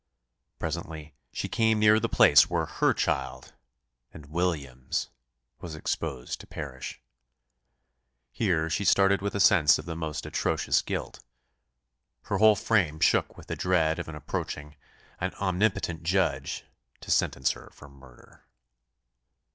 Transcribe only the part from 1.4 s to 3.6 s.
came near the place where her child,